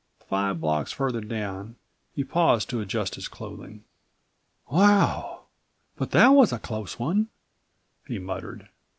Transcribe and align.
Five 0.27 0.59
blocks 0.59 0.91
farther 0.91 1.21
down 1.21 1.75
he 2.15 2.23
paused 2.23 2.71
to 2.71 2.79
adjust 2.81 3.13
his 3.13 3.27
clothing. 3.27 3.83
"Wow! 4.67 5.43
but 5.95 6.09
that 6.09 6.29
was 6.29 6.51
a 6.51 6.57
close 6.57 6.97
one," 6.97 7.27
he 8.07 8.17
muttered. 8.17 8.67